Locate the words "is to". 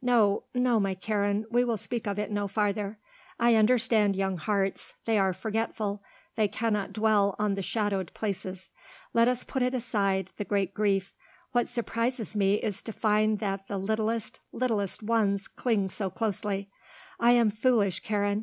12.54-12.94